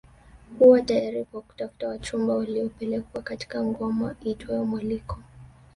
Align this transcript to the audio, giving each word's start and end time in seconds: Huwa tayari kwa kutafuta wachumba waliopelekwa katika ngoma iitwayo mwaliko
Huwa 0.59 0.81
tayari 0.81 1.23
kwa 1.25 1.41
kutafuta 1.41 1.87
wachumba 1.87 2.33
waliopelekwa 2.35 3.21
katika 3.21 3.63
ngoma 3.63 4.15
iitwayo 4.25 4.65
mwaliko 4.65 5.17